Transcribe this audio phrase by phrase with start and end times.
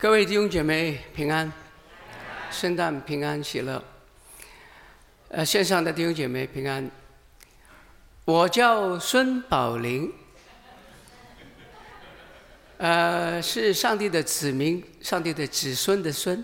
[0.00, 1.52] 各位弟兄姐妹平安，
[2.50, 3.84] 圣诞平安喜乐。
[5.28, 6.90] 呃，线上的弟兄姐妹平安。
[8.24, 10.10] 我叫孙宝林，
[12.78, 16.42] 呃，是上帝的子民，上帝的子孙的孙。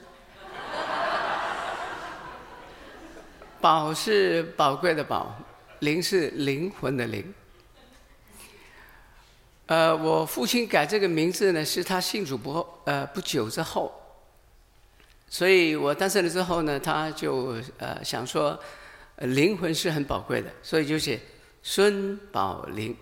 [3.59, 5.34] 宝是宝贵的宝，
[5.78, 7.32] 灵是灵魂的灵。
[9.66, 13.92] 呃，我父亲改这个名字呢，是他信主不呃不久之后，
[15.28, 18.56] 所以我诞生了之后呢，他就呃想说，
[19.16, 21.18] 灵魂是很宝贵的，所以就写
[21.64, 22.96] 孙宝林。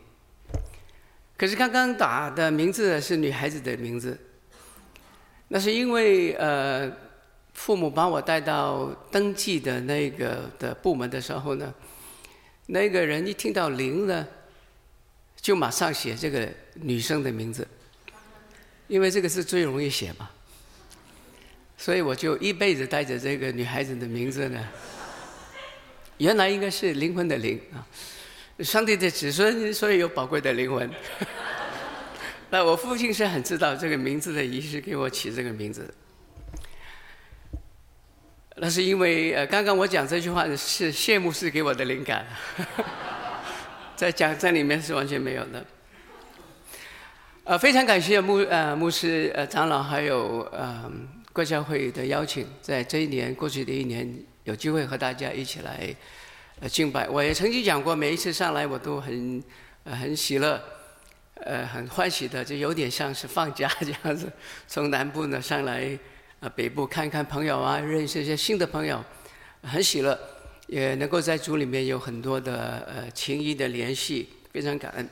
[1.37, 4.19] 可是刚刚打的名字是女孩子的名字，
[5.49, 6.91] 那是因为呃
[7.53, 11.75] 父母把我带到登记的那个的部门的时候呢，
[12.69, 14.27] 那个人一听到灵呢。
[15.45, 17.69] 就马上写这个女生的名字，
[18.87, 20.31] 因为这个是最容易写嘛，
[21.77, 24.67] 所以我就一辈子带着这个女孩子的名字呢。
[26.17, 27.85] 原来应该是灵魂的灵啊，
[28.61, 30.91] 上帝的子孙，所以有宝贵的灵魂。
[32.49, 35.93] 那我父亲是很知道这个名字的意思，给我起这个名字。
[38.57, 42.27] 那是因为呃，刚刚我讲这句话是谢牧师给我的灵感。
[43.97, 45.65] 在讲在里面是完全没有的。
[47.45, 50.91] 呃，非常感谢牧呃牧师呃长老还有呃
[51.33, 54.09] 国教会的邀请，在这一年过去的一年，
[54.45, 55.95] 有机会和大家一起来
[56.61, 57.09] 呃敬拜。
[57.09, 59.43] 我也曾经讲过，每一次上来我都很
[59.85, 60.59] 呃很喜乐，
[61.35, 64.33] 呃很欢喜的，就有点像是放假这样子，
[64.67, 65.99] 从南部呢上来
[66.41, 69.05] 呃北部看看朋友啊，认识一些新的朋友，
[69.63, 70.19] 很喜乐。
[70.75, 75.09] 也能够在主里面有很多的呃情谊的联系，非常感恩。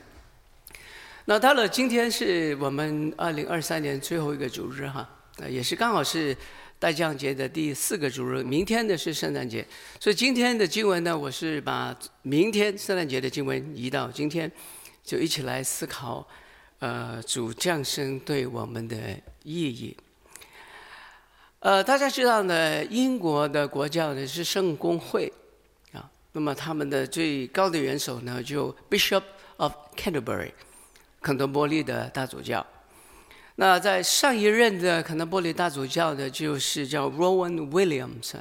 [1.23, 6.35] 那到了今天是我们二零二三年最后一个主日哈，呃也是刚好是
[6.77, 9.65] 大降节的第四个主日，明天的是圣诞节，
[10.01, 14.51] 所以今天的经文呢，我是把明天圣诞节的经文移到今天，
[15.01, 16.27] 就一起来思考，
[16.79, 18.97] 呃主降生对我们的
[19.43, 19.95] 意义。
[21.59, 25.31] 呃大家知道呢，英国的国教呢是圣公会。
[26.35, 29.21] 那么他们的最高的元首呢，就 Bishop
[29.57, 30.51] of Canterbury，
[31.21, 32.65] 肯特波利的大主教。
[33.55, 38.33] 那在上一任的肯特波利大主教呢，就是叫 Rowan Williams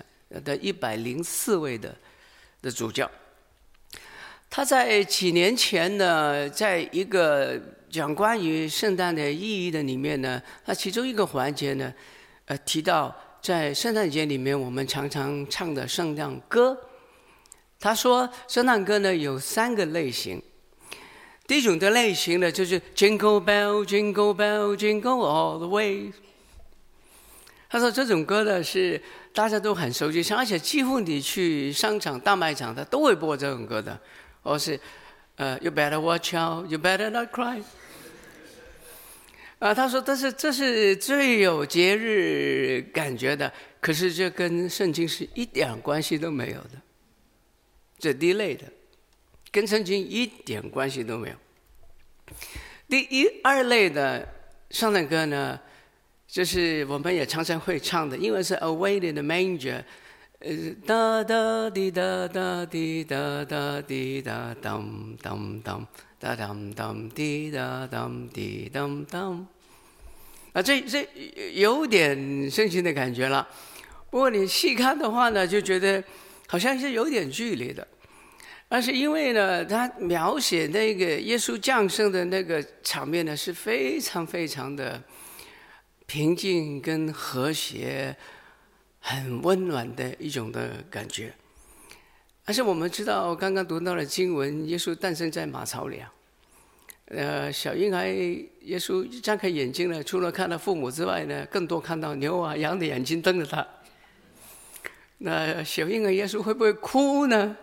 [0.42, 1.94] 的一百零四位的
[2.62, 3.10] 的主教。
[4.48, 7.60] 他在几年前呢，在一个
[7.90, 11.92] 讲关于圣诞的意义的里面呢，他其中一个环节呢，
[12.46, 16.74] 呃，提到在圣诞节里面我们常常唱的圣诞歌。
[17.82, 20.40] 他说：“圣诞歌呢有三个类型，
[21.48, 26.12] 第一种的类型呢就是 Jingle Bell, Jingle Bell, Jingle All the Way。
[27.68, 29.02] 他说这种歌呢是
[29.34, 33.98] 大家都很熟悉，而且几乎你去商场、大卖场，他都会播这种歌的。
[34.44, 34.78] 或是
[35.34, 37.64] 呃，You better watch out, You better not cry。
[39.58, 46.80] 啊，他说这是这是最有节日感觉的，可是这跟圣经是一点关系都没有的。”
[48.02, 48.64] 这第一类的，
[49.52, 51.36] 跟圣经一点关系都没有。
[52.88, 54.26] 第一二类的
[54.70, 55.60] 圣诞歌呢，
[56.26, 59.84] 就是我们也常常会唱的，因为是 Away in the Manger，
[60.40, 60.50] 呃，
[60.84, 65.86] 哒哒滴哒哒滴哒哒滴哒当当当，
[66.18, 69.46] 哒当当滴哒当滴当当。
[70.54, 71.08] 啊，这这
[71.54, 73.48] 有点圣经的感觉了。
[74.10, 76.02] 不过你细看的话呢，就觉得
[76.52, 77.86] 好像是有点距离的。
[78.68, 85.02] 但是因为呢，他描写那个耶稣降生的那个场面呢，是非常非常的
[86.04, 88.14] 平静跟和谐，
[89.00, 91.32] 很温暖的一种的感觉。
[92.44, 96.12] 而且我们知道，刚刚读到了经文，耶稣诞生在马槽里啊。
[97.06, 103.66] 呃，小婴孩耶稣一张开眼睛呢，除了看到父母之外呢，更多看到牛啊羊的眼睛瞪着他。
[105.24, 107.56] 那小婴儿耶稣会不会哭呢？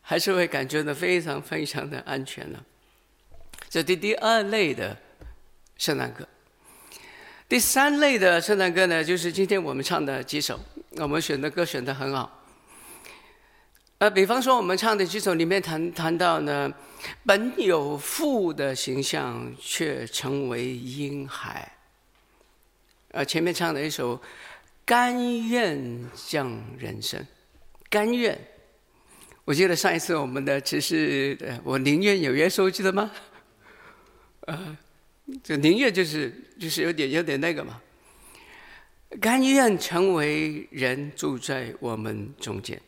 [0.00, 2.58] 还是会感觉到非常非常的安全呢。
[3.68, 4.96] 这第第二类的
[5.76, 6.26] 圣诞歌，
[7.48, 10.60] 第三类的圣诞歌呢，就是今天我们唱的几首，
[10.98, 12.44] 我们选的歌选的很好。
[13.98, 16.72] 呃，比方说我们唱的几首里面谈谈到呢，
[17.24, 21.72] 本有父的形象，却成为婴孩。
[23.10, 24.20] 呃，前面唱的一首，
[24.86, 27.26] 甘愿降人生，
[27.90, 28.38] 甘愿。
[29.44, 33.10] 我记得上一次我们的只是，我宁愿有耶稣，记得吗？
[34.46, 34.78] 呃，
[35.42, 37.82] 这宁愿就是就是有点有点那个嘛。
[39.20, 42.80] 甘愿成为人住在我们中间。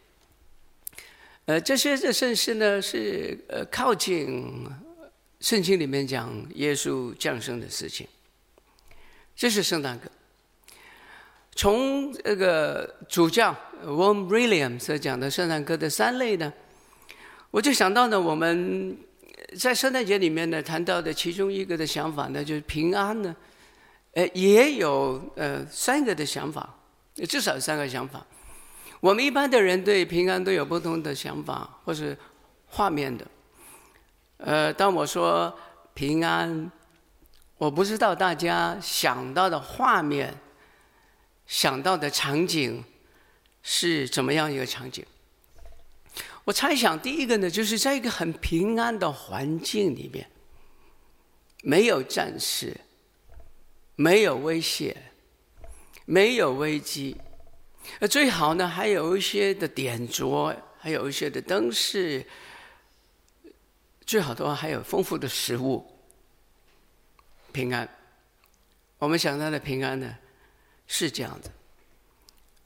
[1.46, 4.68] 呃，这些的圣事呢，是呃靠近
[5.40, 8.06] 圣经里面讲耶稣降生的事情。
[9.34, 10.08] 这是圣诞歌。
[11.58, 13.52] 从这个主教
[13.84, 16.52] Vaughan Williams 所讲的圣诞歌的三类呢，
[17.50, 18.96] 我就想到呢，我们
[19.58, 23.34] 在圣诞节里面呢谈到的其中一个的想法呢，就是平安呢。
[24.12, 26.72] 呃，也有呃三个的想法，
[27.28, 28.24] 至少三个想法。
[29.00, 32.16] 我们一般的人对平安都有不同的想法，或是
[32.66, 33.26] 画面的。
[34.36, 35.52] 呃，当我说
[35.92, 36.70] 平安，
[37.56, 40.32] 我不知道大家想到的画面、
[41.48, 42.84] 想到的场景
[43.64, 45.04] 是怎么样一个场景。
[46.44, 50.30] 我猜想，第一个呢，就是在一个很平安的环境里面，
[51.64, 52.76] 没有战事。
[54.00, 54.96] 没有威胁，
[56.04, 57.16] 没有危机，
[57.98, 62.24] 呃，最好呢还有一些的点着，还有一些的灯饰，
[64.06, 65.84] 最好的话还有丰富的食物。
[67.50, 67.88] 平安，
[68.98, 70.16] 我们想到的平安呢
[70.88, 71.50] 是这样的，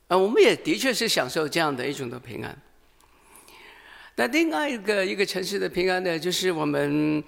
[0.09, 2.59] 啊，我们也的确是享受这样的一种的平安。
[4.17, 7.23] 那另外一个一个城市的平安呢，就是我们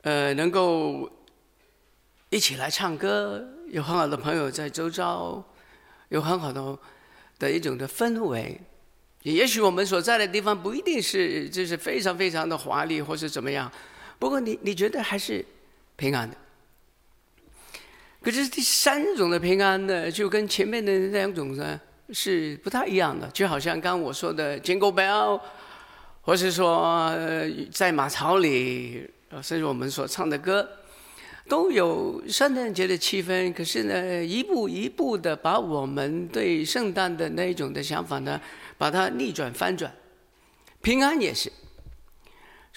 [0.00, 1.10] 呃能够。
[2.30, 5.42] 一起来唱歌，有很好的朋友在周遭，
[6.10, 6.78] 有很好的
[7.38, 8.60] 的一种的氛围。
[9.22, 13.72] 也许我们所在的地方不一定是就是非常非常的华丽或是怎么样，
[14.18, 15.42] 不过你你觉得还是
[15.96, 16.36] 平安的。
[18.28, 21.80] 可是第三种的平安呢，就跟前面的那两种呢
[22.12, 25.40] 是不太一样的，就好像刚我说的 Jingle Bell，
[26.20, 27.10] 或是说
[27.72, 29.08] 在马槽里，
[29.40, 30.68] 甚至我们所唱的歌。
[31.48, 38.38] 都有圣诞节的气氛，可是呢，一步一步的把我们对圣诞的那一种的想法呢，
[38.76, 39.90] 把它逆转翻转。
[40.82, 41.50] 平安也是，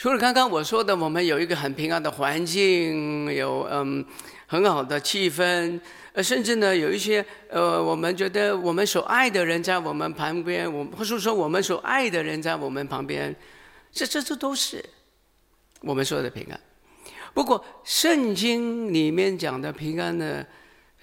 [0.01, 4.03] 除了刚刚我说的，我们有一个很平安的环境，有嗯
[4.48, 5.80] 很好的气氛，
[6.13, 13.36] 呃，甚至呢有一些呃，我们觉得我们所爱的人在我们旁边，我或是说我们所爱的人在我们旁边，
[13.92, 14.83] 这这这都是
[15.81, 16.59] 我们说的平安。
[17.36, 20.44] 不过，圣经里面讲的平安呢，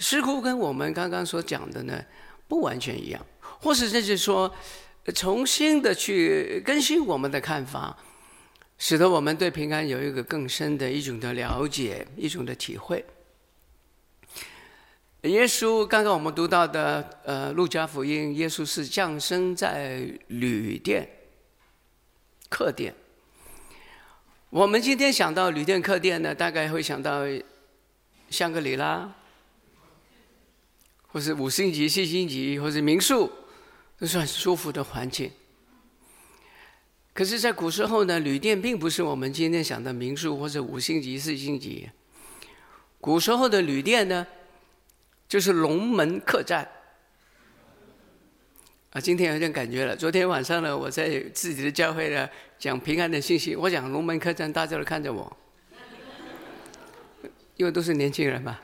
[0.01, 1.97] 似乎跟我们刚刚所讲的呢
[2.49, 3.25] 不完全一样，
[3.61, 4.53] 或是这就是说，
[5.15, 7.97] 重新的去更新我们的看法，
[8.79, 13.05] 使得我们对平安有一个更深的一种的了解，一种的体会。
[15.23, 21.09] 耶稣刚刚我们读到的，呃，路加福音，耶稣是降生在旅店、
[22.49, 22.95] 客店。
[24.51, 27.25] 我们今天想到旅店、客店呢，大概会想到
[28.31, 29.13] 香格里拉，
[31.09, 33.31] 或是五星级、四星级，或是民宿，
[33.99, 35.31] 都是很舒服的环境。
[37.19, 41.91] 可是，在古时候呢，旅店并不是我们今天想的民宿或者五星级、四星级。
[43.01, 44.25] 古时候的旅店呢，
[45.29, 46.69] 就是龙门客栈。
[48.91, 49.97] 啊，今天有点感觉了。
[49.97, 55.37] 昨天晚上呢，我在自己的教会呢讲平安的信息，我讲龙门客栈，大家都看着我，
[57.57, 58.61] 因为都是年轻人嘛，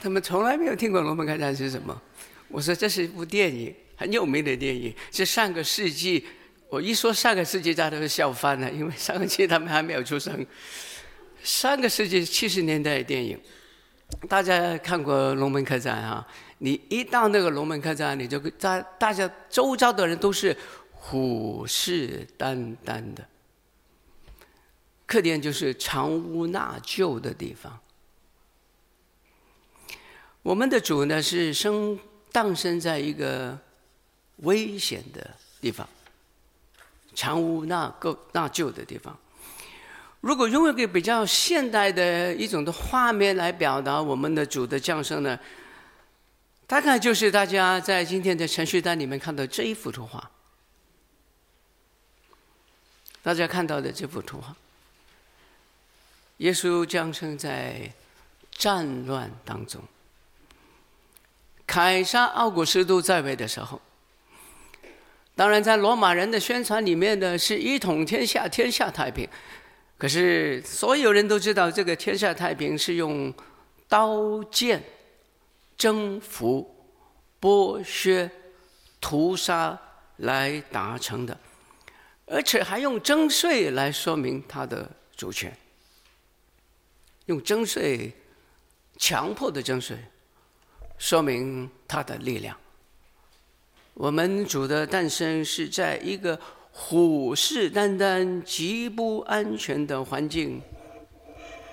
[0.00, 2.00] 他们从来没有听过龙门客栈是什么。
[2.46, 6.24] 我说这是一部电影，很有名的电影，是上个世纪。
[6.72, 10.46] 我一说上个世纪，大家都笑翻了，因为上个世纪他们还没有出生。
[11.42, 13.38] 上个世纪七十年代的电影，
[14.26, 16.26] 大家看过龙门客栈啊？
[16.56, 20.56] 你一到那个龙门客栈，你就大大家周遭的人都是
[20.92, 23.22] 虎视眈眈的。
[25.04, 27.78] 客店就是藏污纳垢的地方。
[30.40, 31.98] 我们的主呢，是生
[32.32, 33.58] 诞生在一个
[34.36, 35.86] 危险的地方，
[37.14, 39.16] 藏污纳垢纳旧的地方。
[40.20, 45.38] 如果用一个比较现代的一种的画面来表达我们的主的降生呢？
[46.64, 50.30] 大概就是大家在今天的程序单里面看到这一幅图画，
[53.20, 54.56] 大家看到的这幅图画，
[56.38, 57.92] 耶稣降生在
[58.52, 59.82] 战乱当中，
[61.66, 63.78] 凯撒奥古斯都在位的时候，
[65.34, 69.28] 当然在罗马人的宣传里面呢，是一统天下，天下太平，
[69.98, 73.32] 可是所有人都知道，这个天下太平是用
[73.88, 74.82] 刀剑。
[75.74, 76.72] 征服、
[77.40, 78.30] 剥削、
[79.00, 79.76] 屠杀
[80.18, 81.36] 来达成的，
[82.26, 85.52] 而且还用征税来说明他的主权。
[87.26, 88.12] 用征税
[88.96, 89.96] 强迫的征税，
[90.98, 92.56] 说明他的力量。
[93.94, 96.38] 我们主的诞生是在一个
[96.70, 100.60] 虎视眈眈、极不安全的环境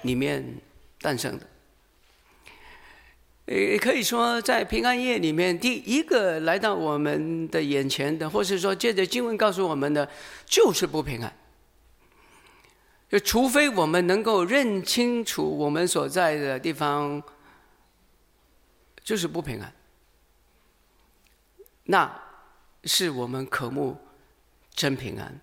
[0.01, 0.57] 里面
[1.01, 1.45] 诞生的。
[3.45, 10.07] 也可以说，在平安夜里面，第一个来到我们的眼前的，或是说借着经文告诉我们的，
[10.45, 11.33] 就是不平安。
[13.09, 17.23] 就除非我们能够认清楚我们所在的地方，
[19.03, 19.73] 就是不平安，
[21.91, 22.21] 那
[22.83, 23.97] 是我们渴慕
[24.75, 25.41] 真平安、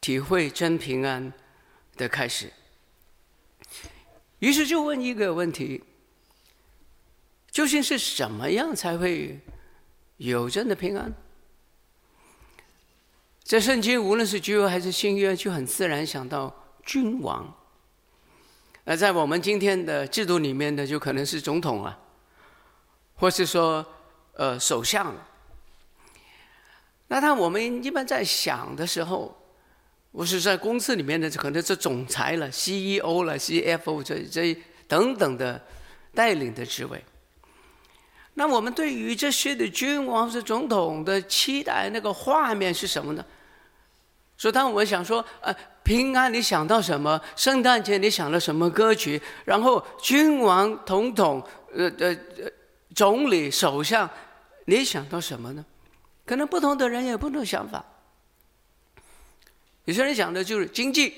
[0.00, 1.30] 体会真平安
[1.94, 2.50] 的开始。
[4.38, 5.84] 于是就问一个问题。
[7.50, 9.38] 究竟是什么样才会
[10.16, 11.12] 有真的平安？
[13.44, 16.50] 在圣经，无论是旧约还是新约，就很自然想到
[16.82, 17.54] 君王。
[18.84, 21.98] 那在我们今天的制度里面呢，就可能是总统啊，
[23.16, 23.84] 或是说
[24.32, 25.14] 呃首相。
[27.12, 29.36] 那他我们一般在想的时候，
[30.12, 34.56] 我是在公司里面的，可能是总裁了、CEO 了、CFO 这这
[34.88, 35.60] 等等的
[36.14, 37.04] 带领的职位。
[38.32, 43.22] 那我们对于这些的君王是总统的期待，那个画面是什么呢？
[44.38, 47.20] 所以当我们想说，呃，平安，你想到什么？
[47.36, 49.20] 圣诞节你想到什么歌曲？
[49.44, 52.16] 然后君王、总统、呃呃
[52.94, 54.08] 总理、首相，
[54.64, 55.62] 你想到什么呢？
[56.24, 57.84] 可能不同的人有不同想法。
[59.84, 61.14] 有些人想的就是经济，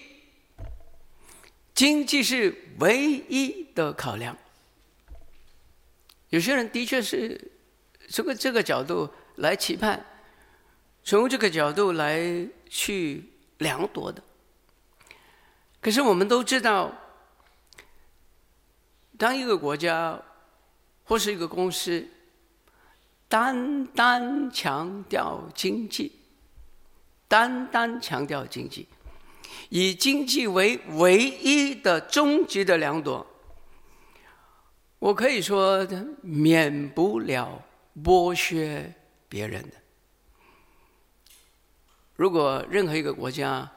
[1.75, 4.37] 经济是唯一的考量。
[6.31, 7.53] 有些人的确是
[8.09, 10.05] 从这个角度来期盼，
[11.05, 13.25] 从这个角度来去
[13.59, 14.23] 量度的。
[15.81, 16.91] 可是我们都知道，
[19.19, 20.21] 当一个国家
[21.05, 22.09] 或是一个公司
[23.29, 26.13] 单单强调经济，
[27.27, 28.87] 单单强调经济，
[29.69, 33.27] 以经济为唯一的终极的量度。
[34.99, 35.87] 我可以说，
[36.23, 37.61] 免不了
[38.03, 38.95] 剥削
[39.29, 39.71] 别人的。
[42.17, 43.71] 如果任何一个国家、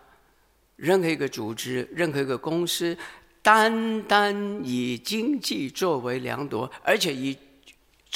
[0.75, 2.95] 任何一个组织、任何一个公司，
[3.41, 7.35] 单单以经济作为量度，而且以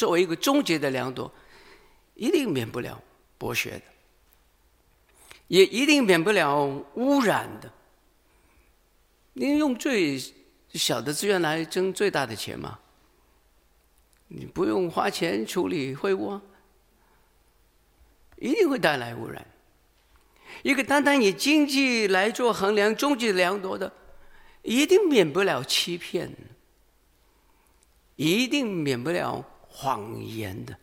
[0.02, 1.32] 作为一个终极的良多，
[2.16, 3.00] 一定免不了
[3.40, 3.84] 剥削的，
[5.48, 6.66] 也一定免不了
[6.96, 7.72] 污染的。
[9.34, 10.20] 你用最
[10.74, 12.80] 小的资源来挣最大的钱吗？
[14.28, 16.42] 你不用花钱处理废物啊，
[18.38, 19.46] 一定会带来污染。
[20.64, 23.94] 一个单单以经济来做衡量、终极良多的，
[24.64, 26.36] 一定免不了欺骗，
[28.16, 30.78] 一定免不了谎言的。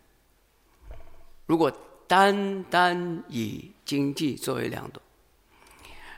[1.47, 1.71] 如果
[2.09, 5.01] 单单以经济作为量度，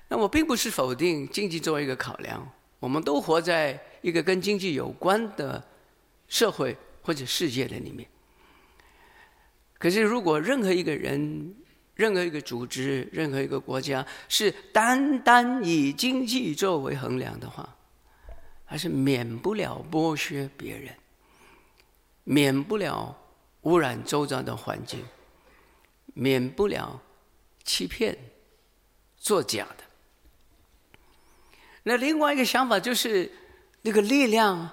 [0.09, 2.51] 那我并不是否定经济作为一个考量。
[2.79, 5.63] 我们都活在一个跟经济有关的
[6.29, 6.77] 社会。
[7.03, 8.07] 或者世界的里面，
[9.79, 11.57] 可是如果任何一个人、
[11.95, 17.75] 任何一个组织、任何一个国家是单单以经济作为衡量的话，
[18.67, 20.95] 还是免不了剥削别人，
[22.25, 23.17] 免不了
[23.63, 25.05] 污染周遭的环境，
[26.15, 27.01] 免不了
[27.65, 28.17] 欺骗、
[29.17, 29.85] 作假的。
[31.83, 33.31] 那另外一个想法就是，
[33.83, 34.71] 那个力量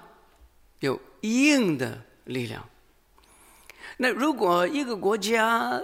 [0.80, 2.04] 有硬的。
[2.28, 2.62] 力量。
[3.96, 5.80] 那如果一个国家、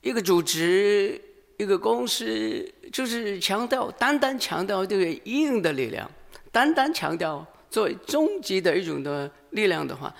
[0.00, 1.20] 一个组织、
[1.58, 6.08] 一个公司，就是强调单单强调这个硬的力量，
[6.52, 10.14] 单单强调作为终极的一种的力量的话，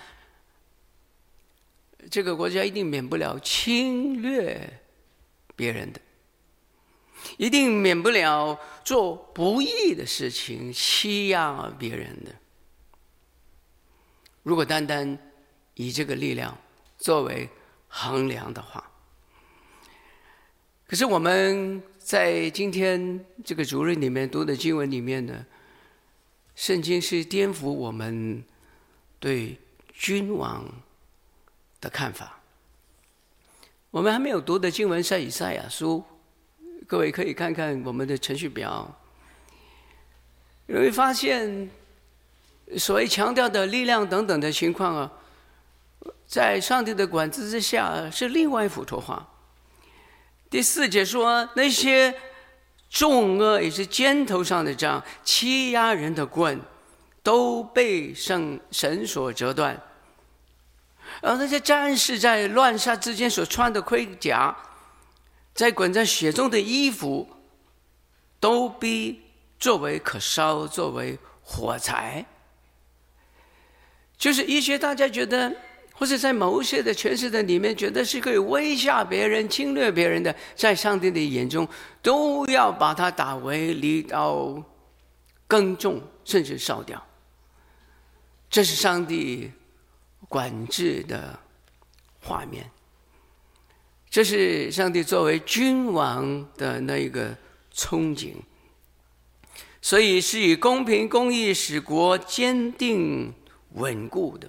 [2.09, 4.81] 这个国家一定免不了侵略
[5.57, 6.01] 别人的，
[7.37, 12.35] 一定免不了做不义的事情，欺压别人的。
[14.43, 15.19] 如果单单
[15.75, 16.57] 以这个力量
[16.97, 17.49] 作为
[17.89, 18.91] 衡量的话，
[20.87, 25.45] 可是我们在今天这个主日里面读的经文里面呢，
[26.55, 28.43] 圣经是颠覆我们
[29.19, 29.57] 对
[29.93, 30.65] 君王
[31.81, 32.41] 的看法。
[33.91, 36.05] 我们还没有读的经文赛以赛亚书，
[36.87, 38.95] 各位可以看看我们的程序表，
[40.67, 41.71] 你会发现。
[42.79, 45.13] 所谓强调的力量等等的情况啊，
[46.25, 49.29] 在上帝的管制之下是另外一幅图画。
[50.49, 52.15] 第四节说，那些
[52.89, 56.61] 重轭也是肩头上的杖，欺压人的棍，
[57.25, 59.77] 都被圣神所折断。
[61.21, 64.57] 而那些战士在乱杀之间所穿的盔甲，
[65.55, 67.29] 在滚在雪中的衣服，
[68.39, 69.21] 都必
[69.59, 72.25] 作为可烧，作为火柴。
[74.17, 75.55] 就是一些大家觉得，
[75.95, 81.67] 或者在某些的诠释的里面，觉得是可以威吓别人、侵略别人的，在上帝的眼中，
[82.03, 84.63] 都要把它打为犁刀，
[85.47, 87.03] 耕种，甚至烧掉。
[88.51, 89.51] 这是上帝
[90.31, 91.37] 管制的
[92.23, 92.71] 画面。
[94.09, 97.37] 这是上帝作为君王的那一个
[97.75, 98.35] 憧憬，
[99.83, 103.35] 所以是以公平公义使国坚定
[103.73, 104.49] 稳固的。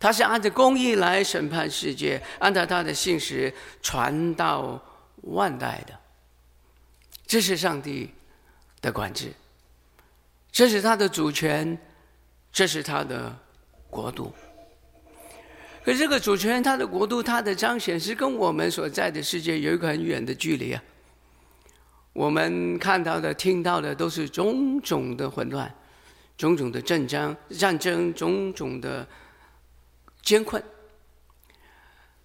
[0.00, 4.82] 他是按照公义来审判世界，按照他的信实传到
[5.22, 5.98] 万代的。
[7.24, 8.10] 这是上帝
[8.80, 9.32] 的管制，
[10.50, 11.78] 这是他的主权，
[12.50, 13.36] 这是他的
[13.90, 14.32] 国度。
[15.88, 20.82] 可这个主权，他的国度，他的彰显，是跟我们所在的世界有一个很远的距离啊。
[22.12, 25.74] 我们看到的、听到的，都是种种的混乱，
[26.36, 29.08] 种种的战争、战争，种种的
[30.20, 30.62] 艰困。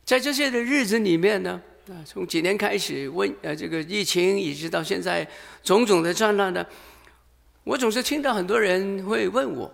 [0.03, 5.25] 在这些的日子里面呢，啊，从几年开始，瘟呃这个疫情，一直到现在，
[5.63, 6.65] 种种的战乱呢，
[7.63, 9.73] 我总是听到很多人会问我。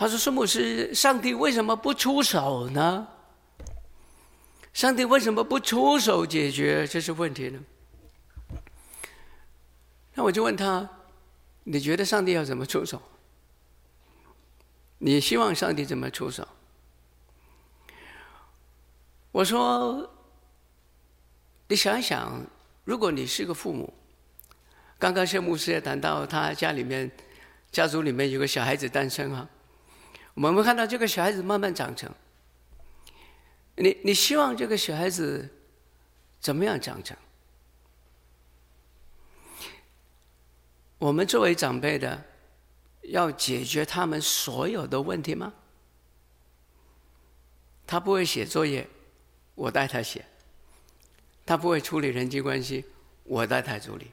[0.00, 3.08] 他说：“圣牧师，上帝为什么不出手呢？
[4.72, 7.58] 上帝为什么不出手解决这些问题呢？”
[10.14, 10.88] 那我就问他
[11.64, 13.02] ：“你觉得上帝要怎么出手？
[14.98, 16.46] 你希望上帝怎么出手？”
[19.32, 20.08] 我说
[21.66, 22.46] ：“你想一想，
[22.84, 23.92] 如果你是个父母，
[24.96, 27.10] 刚刚谢牧师也谈到他家里面
[27.72, 29.50] 家族里面有个小孩子诞生啊。”
[30.40, 32.08] 我们看到这个小孩子慢慢长成，
[33.74, 35.48] 你你希望这个小孩子
[36.38, 37.16] 怎么样长成？
[40.98, 42.24] 我们作为长辈的，
[43.02, 45.52] 要解决他们所有的问题吗？
[47.84, 48.88] 他不会写作业，
[49.56, 50.22] 我带他写；
[51.44, 52.84] 他不会处理人际关系，
[53.24, 54.12] 我带他处理。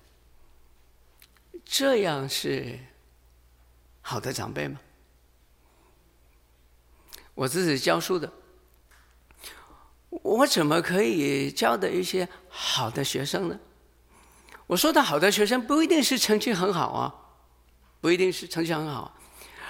[1.64, 2.80] 这样是
[4.02, 4.80] 好的长辈吗？
[7.36, 8.32] 我自己教书的，
[10.10, 13.60] 我怎么可以教的一些好的学生呢？
[14.68, 17.14] 我说的好的学生不一定是成绩很好啊，
[18.02, 19.16] 不一定是成绩很好，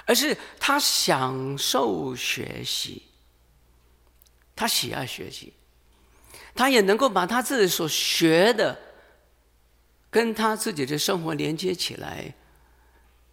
[0.06, 3.02] 而是他享受学习，
[4.54, 5.52] 他喜爱学习，
[6.54, 8.80] 他也能够把他自己所学的
[10.08, 12.32] 跟他自己的生活连接起来，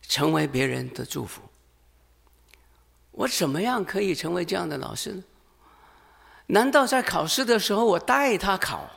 [0.02, 1.42] 成为别人的祝福。
[3.14, 5.24] 我怎么样可以成为这样的老师呢？
[6.48, 8.90] 难道在考试的时候我带他考，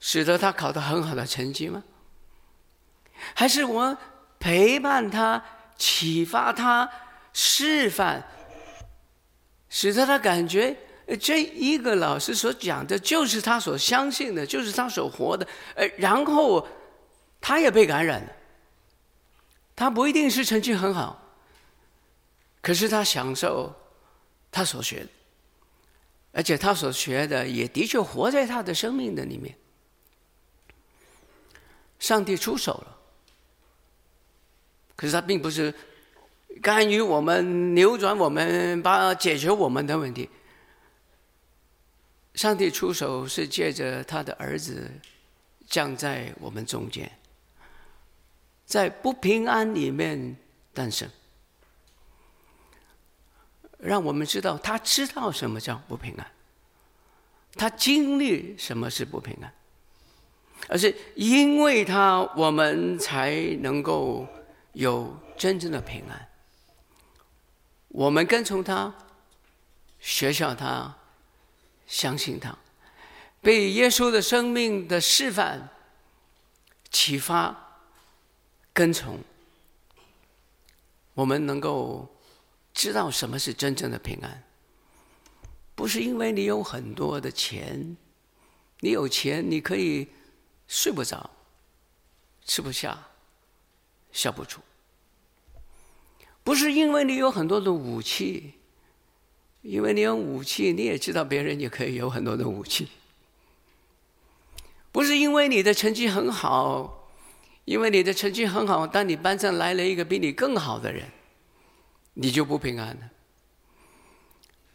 [0.00, 1.84] 使得他考得很好的成绩吗？
[3.34, 3.96] 还是我
[4.40, 5.40] 陪伴他、
[5.78, 6.90] 启发他、
[7.32, 8.20] 示范，
[9.68, 10.76] 使得他感觉
[11.20, 16.66] 这一个老师所讲的就是他所相信的，就是他所活的，呃，然后
[17.40, 18.32] 他也被感染了。
[19.76, 21.21] 他不一定是成绩很好。
[22.62, 23.74] 可是他享受
[24.50, 25.08] 他所学的，
[26.32, 29.54] 而且他所学的也的确活在他的生命的里面。
[31.98, 32.98] 上帝出手了，
[34.96, 35.74] 可是他并不是
[36.60, 40.30] 干预我们、扭转我们、把解决我们的问题。
[42.34, 44.90] 上帝出手是借着他的儿子
[45.68, 47.10] 降在我们中间，
[48.64, 50.36] 在不平安里面
[50.72, 51.08] 诞生。
[53.84, 56.24] 让我们知道，他知道什么叫不平安，
[57.56, 59.52] 他经历什么是不平安，
[60.68, 64.24] 而是因为他，我们才能够
[64.74, 66.28] 有真正的平安。
[67.88, 68.94] 我们跟从他，
[69.98, 70.94] 学习他，
[71.88, 72.56] 相信他，
[73.40, 75.68] 被耶稣的生命的示范
[76.88, 77.80] 启发，
[78.72, 79.18] 跟从，
[81.14, 82.08] 我们能够。
[82.74, 84.42] 知道什么是真正的平安，
[85.74, 87.96] 不是因为你有很多的钱，
[88.80, 90.08] 你有钱你可以
[90.66, 91.30] 睡不着、
[92.44, 93.08] 吃不下、
[94.10, 94.60] 笑不出；
[96.42, 98.54] 不是因为你有很多的武器，
[99.60, 102.86] 因为你有武器，你也知道别人也可以有很多的武器；
[104.90, 107.10] 不是因为你的成绩很好，
[107.66, 111.06] 因为你的成绩很好，当你班上来了一个比你更好的人。
[112.14, 113.10] 你就不平安了，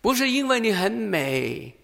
[0.01, 1.75] 不是因为你很美，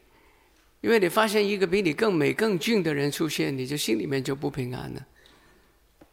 [0.81, 5.05] 因为你发现一个比你更美、更俊的人出现，你就心里面就不平安了。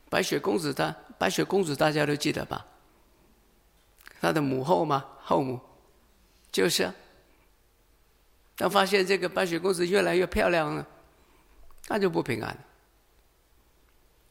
[0.09, 2.67] 白雪公主，她白雪公主大家都记得吧？
[4.21, 5.59] 她的母后嘛，后母，
[6.53, 6.93] 就是。
[8.57, 10.87] 当发现这个白雪公主越来越漂亮了，
[11.87, 12.65] 她就不平安了，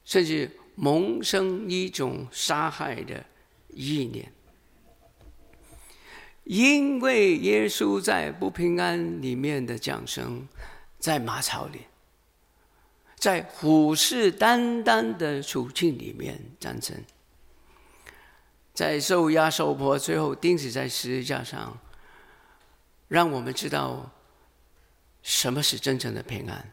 [0.05, 3.25] 甚至萌生一种杀害的
[3.69, 4.31] 意念。
[6.49, 10.47] 因为耶稣在不平安里面的降生，
[10.97, 11.81] 在马槽里，
[13.15, 17.03] 在虎视眈眈的处境里面战争，
[18.73, 21.77] 在受压受迫，最后钉死在十字架上，
[23.07, 24.09] 让我们知道
[25.21, 26.71] 什么是真正的平安。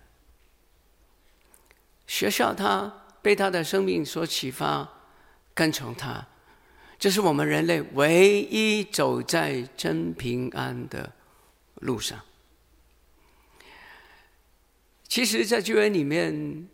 [2.06, 4.88] 学校他，被他的生命所启发，
[5.52, 6.28] 跟从他。
[6.98, 11.12] 这是我们人类唯一走在真平安的
[11.76, 12.18] 路上。
[15.06, 16.68] 其实，在旧约里面，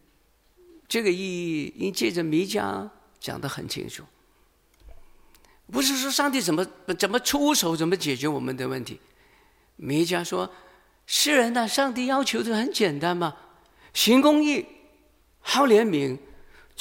[0.89, 2.89] 这个意义因借着弥迦
[3.21, 4.05] 讲得很清楚。
[5.71, 6.67] 不是说上帝怎么
[6.99, 9.01] 怎么出手，怎么解决我们的问题。
[9.77, 10.53] 弥迦说
[11.07, 13.37] ：“世人呐，上帝要求的很简单嘛，
[13.93, 14.67] 行公义，
[15.41, 16.19] 好怜悯。”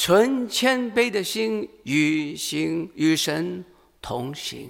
[0.03, 3.63] 存谦卑的心与行与神
[4.01, 4.67] 同行，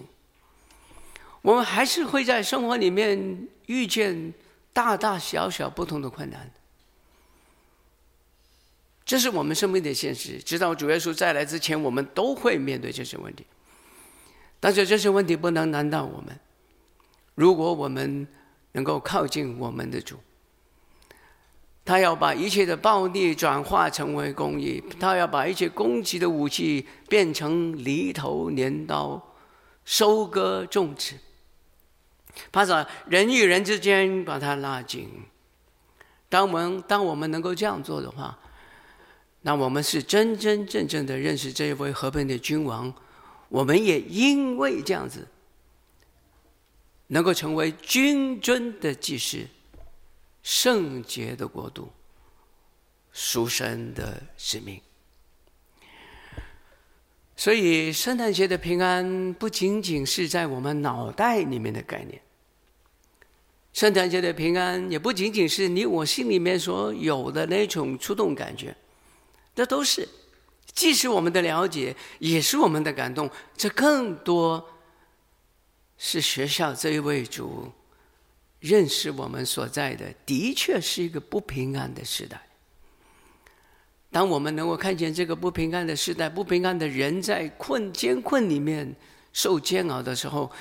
[1.42, 4.34] 我们还是会在生活里面遇见
[4.74, 6.52] 大大小小不同的困难，
[9.06, 10.38] 这是我们生命的现实。
[10.38, 13.46] 直到主耶稣再来之前，我们都会面对这些问题。
[14.60, 16.38] 但是这些问题不能难倒我们，
[17.36, 18.28] 如果我们
[18.74, 20.20] 能够靠近我们的主。
[21.84, 29.22] 他要把一切的暴力转化成为公义，他要把一切攻击的武器变成犁头镰刀，
[29.84, 31.16] 收割种植，
[32.52, 32.64] 把
[33.08, 35.10] 人与人之间把它拉紧。
[36.30, 38.38] 当我们当我们能够这样做的话，
[39.42, 42.94] 那我们是真真正正的认识这位和平的君王。
[43.50, 45.28] 我们也因为这样子，
[47.08, 49.46] 能够成为君尊的祭司。
[50.44, 51.92] 圣洁的国度，
[53.12, 54.82] 属神的使命。
[57.36, 62.22] 所以，圣诞节的平安不仅仅是在我们脑袋里面的概念，
[63.74, 68.76] 圣诞节的平安也不仅仅是你我心里面所有的那种触动感觉，
[69.56, 70.08] 这都是，
[70.74, 73.28] 既是我们的了解，也是我们的感动。
[73.58, 74.70] 这更多
[75.98, 77.72] 是学校这一位主。
[78.62, 82.42] 认识我们所在的，的确是一个不平安的时代。
[84.12, 88.96] 当我们能够看见这个不平安的时代，不平安的人在困艰困里面
[89.34, 90.52] 受煎熬的时候，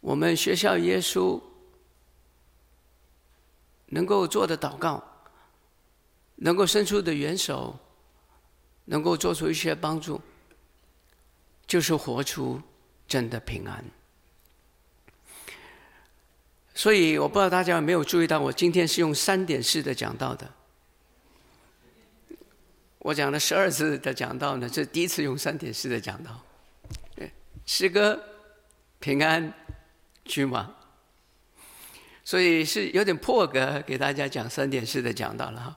[0.00, 1.40] 我们学校耶稣
[3.86, 5.02] 能够做的祷告，
[6.34, 7.78] 能够伸出的援手，
[8.84, 10.20] 能够做出一些帮助，
[11.66, 12.60] 就是活出
[13.08, 13.82] 真的平安。
[16.80, 20.50] 所以我不知道大家有没有注意到，我今天是用三点式的讲道的。
[23.00, 26.40] 我讲了十二次的讲道呢，这第一次用三点式的讲道。
[27.66, 28.18] 诗歌
[28.98, 29.52] 平安
[30.24, 30.74] 君王，
[32.24, 35.76] 所以是有点破格给大家讲三点式的讲道了哈。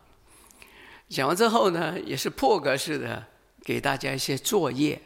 [1.10, 3.22] 讲完之后呢，也是破格式的
[3.66, 5.02] 给大家一些作业。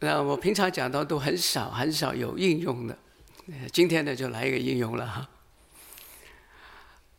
[0.00, 2.98] 那我平常讲道都很少很少有应用的。
[3.72, 5.28] 今天呢，就来一个应用了哈。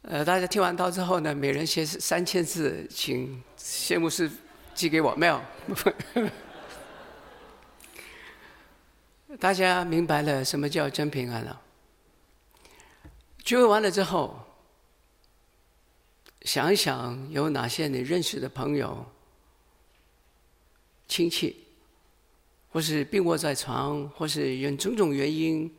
[0.01, 4.29] 呃，大家听完道之后呢，每人写三千字，请谢牧师
[4.75, 5.41] 寄给我，没有？
[9.39, 11.61] 大家明白了什么叫真平安了？
[13.43, 14.37] 聚会完了之后，
[16.41, 19.05] 想一想有哪些你认识的朋友、
[21.07, 21.67] 亲戚，
[22.69, 25.73] 或是病卧在床，或是因种种原因。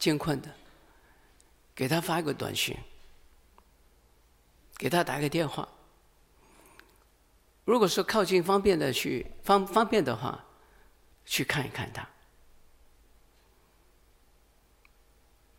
[0.00, 0.50] 艰困的，
[1.74, 2.74] 给他发一个短信，
[4.78, 5.68] 给他打个电话。
[7.66, 10.42] 如果说靠近方便的去方方便的话，
[11.26, 12.08] 去看一看他。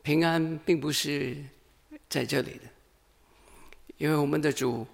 [0.02, 1.38] 平安并不是
[2.10, 2.64] 在这里的，
[3.98, 4.88] 因为我们的主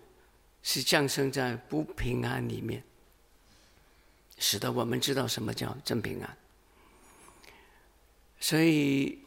[0.62, 2.83] 是降生在不平安里面，
[4.38, 6.38] 使得我们知道什么叫真平安。
[8.41, 9.25] 所以。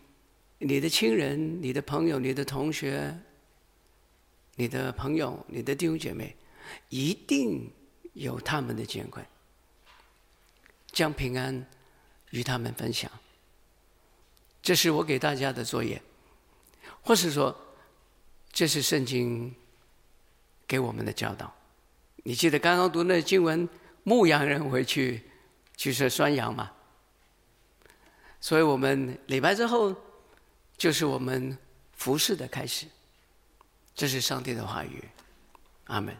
[0.62, 3.18] 你的亲人、你的朋友、你的同学、
[4.56, 6.36] 你的朋友、你的弟兄姐妹，
[6.90, 7.72] 一定
[8.12, 9.24] 有他们的艰困，
[10.92, 11.66] 将平安
[12.28, 13.10] 与他们分享，
[14.60, 16.00] 这是我给大家的作业，
[17.00, 17.58] 或是说，
[18.52, 19.54] 这是圣经
[20.68, 21.50] 给我们的教导。
[22.22, 23.66] 你记得刚刚读那经文，
[24.02, 25.22] 牧羊人回去
[25.74, 26.70] 去吃酸羊吗？
[28.42, 29.96] 所以我们礼拜之后，
[30.80, 31.58] 就是我们
[31.92, 32.86] 服饰的开始。
[33.94, 35.04] 这是上帝的话语，
[35.84, 36.16] 阿门。